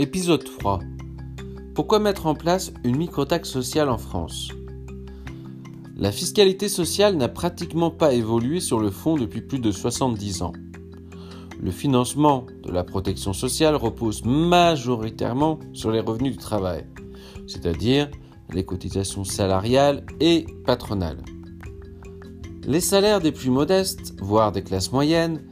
Épisode 0.00 0.44
3. 0.44 0.78
Pourquoi 1.74 1.98
mettre 1.98 2.26
en 2.26 2.36
place 2.36 2.72
une 2.84 2.98
microtaxe 2.98 3.48
sociale 3.48 3.88
en 3.88 3.98
France? 3.98 4.50
La 5.96 6.12
fiscalité 6.12 6.68
sociale 6.68 7.16
n'a 7.16 7.26
pratiquement 7.26 7.90
pas 7.90 8.14
évolué 8.14 8.60
sur 8.60 8.78
le 8.78 8.92
fond 8.92 9.16
depuis 9.16 9.40
plus 9.40 9.58
de 9.58 9.72
70 9.72 10.42
ans. 10.42 10.52
Le 11.60 11.72
financement 11.72 12.46
de 12.62 12.70
la 12.70 12.84
protection 12.84 13.32
sociale 13.32 13.74
repose 13.74 14.24
majoritairement 14.24 15.58
sur 15.72 15.90
les 15.90 15.98
revenus 15.98 16.30
du 16.30 16.38
travail, 16.38 16.86
c'est-à-dire 17.48 18.08
les 18.54 18.64
cotisations 18.64 19.24
salariales 19.24 20.06
et 20.20 20.46
patronales. 20.64 21.24
Les 22.68 22.80
salaires 22.80 23.20
des 23.20 23.32
plus 23.32 23.50
modestes, 23.50 24.14
voire 24.20 24.52
des 24.52 24.62
classes 24.62 24.92
moyennes, 24.92 25.42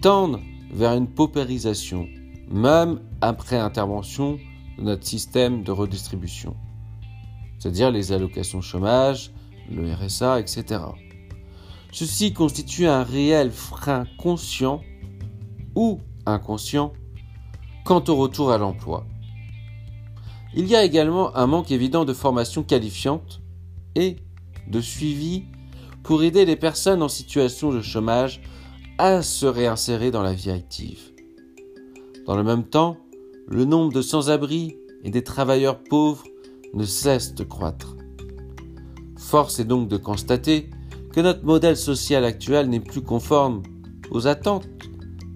tendent 0.00 0.38
vers 0.72 0.92
une 0.92 1.08
paupérisation, 1.08 2.06
même 2.48 3.00
après 3.20 3.56
intervention 3.56 4.38
de 4.78 4.82
notre 4.82 5.06
système 5.06 5.62
de 5.64 5.72
redistribution, 5.72 6.56
c'est-à-dire 7.58 7.90
les 7.90 8.12
allocations 8.12 8.60
chômage, 8.60 9.32
le 9.70 9.92
RSA, 9.92 10.40
etc. 10.40 10.80
Ceci 11.92 12.32
constitue 12.32 12.86
un 12.86 13.02
réel 13.02 13.50
frein 13.50 14.04
conscient 14.18 14.80
ou 15.74 16.00
inconscient 16.26 16.92
quant 17.84 18.04
au 18.08 18.16
retour 18.16 18.52
à 18.52 18.58
l'emploi. 18.58 19.06
Il 20.54 20.66
y 20.66 20.76
a 20.76 20.84
également 20.84 21.36
un 21.36 21.46
manque 21.46 21.70
évident 21.70 22.04
de 22.04 22.12
formation 22.12 22.62
qualifiante 22.62 23.40
et 23.94 24.16
de 24.68 24.80
suivi 24.80 25.44
pour 26.02 26.22
aider 26.22 26.44
les 26.44 26.56
personnes 26.56 27.02
en 27.02 27.08
situation 27.08 27.72
de 27.72 27.82
chômage 27.82 28.40
à 28.98 29.22
se 29.22 29.46
réinsérer 29.46 30.10
dans 30.10 30.22
la 30.22 30.32
vie 30.32 30.50
active. 30.50 31.15
Dans 32.26 32.36
le 32.36 32.42
même 32.42 32.64
temps, 32.64 32.96
le 33.46 33.64
nombre 33.64 33.92
de 33.92 34.02
sans-abri 34.02 34.76
et 35.04 35.10
des 35.10 35.22
travailleurs 35.22 35.78
pauvres 35.78 36.24
ne 36.74 36.84
cesse 36.84 37.34
de 37.34 37.44
croître. 37.44 37.96
Force 39.16 39.60
est 39.60 39.64
donc 39.64 39.88
de 39.88 39.96
constater 39.96 40.70
que 41.12 41.20
notre 41.20 41.44
modèle 41.44 41.76
social 41.76 42.24
actuel 42.24 42.68
n'est 42.68 42.80
plus 42.80 43.00
conforme 43.00 43.62
aux 44.10 44.26
attentes 44.26 44.68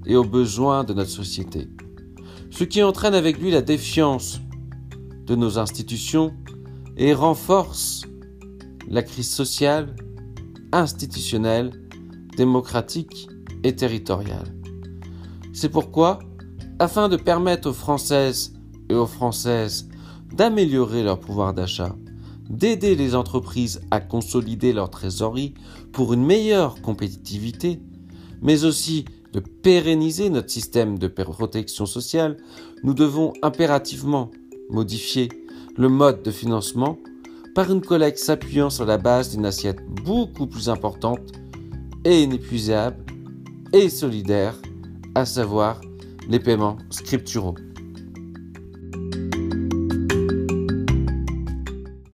et 0.04 0.16
aux 0.16 0.24
besoins 0.24 0.82
de 0.82 0.92
notre 0.92 1.10
société, 1.10 1.68
ce 2.50 2.64
qui 2.64 2.82
entraîne 2.82 3.14
avec 3.14 3.38
lui 3.38 3.52
la 3.52 3.62
défiance 3.62 4.40
de 5.26 5.36
nos 5.36 5.60
institutions 5.60 6.34
et 6.96 7.14
renforce 7.14 8.02
la 8.88 9.04
crise 9.04 9.30
sociale, 9.30 9.94
institutionnelle, 10.72 11.70
démocratique 12.36 13.28
et 13.62 13.76
territoriale. 13.76 14.52
C'est 15.52 15.68
pourquoi, 15.68 16.18
afin 16.80 17.10
de 17.10 17.16
permettre 17.16 17.68
aux 17.68 17.74
Françaises 17.74 18.54
et 18.88 18.94
aux 18.94 19.06
Françaises 19.06 19.86
d'améliorer 20.32 21.02
leur 21.02 21.20
pouvoir 21.20 21.52
d'achat, 21.52 21.94
d'aider 22.48 22.96
les 22.96 23.14
entreprises 23.14 23.82
à 23.90 24.00
consolider 24.00 24.72
leur 24.72 24.88
trésorerie 24.88 25.52
pour 25.92 26.14
une 26.14 26.24
meilleure 26.24 26.80
compétitivité, 26.80 27.82
mais 28.40 28.64
aussi 28.64 29.04
de 29.34 29.40
pérenniser 29.40 30.30
notre 30.30 30.50
système 30.50 30.98
de 30.98 31.06
protection 31.06 31.84
sociale, 31.84 32.38
nous 32.82 32.94
devons 32.94 33.34
impérativement 33.42 34.30
modifier 34.70 35.28
le 35.76 35.90
mode 35.90 36.22
de 36.22 36.30
financement 36.30 36.96
par 37.54 37.70
une 37.70 37.82
collecte 37.82 38.18
s'appuyant 38.18 38.70
sur 38.70 38.86
la 38.86 38.96
base 38.96 39.30
d'une 39.30 39.44
assiette 39.44 39.84
beaucoup 40.04 40.46
plus 40.46 40.70
importante 40.70 41.20
et 42.04 42.22
inépuisable 42.22 43.04
et 43.74 43.90
solidaire, 43.90 44.54
à 45.14 45.26
savoir 45.26 45.80
les 46.30 46.38
paiements 46.38 46.78
scripturaux. 46.90 47.56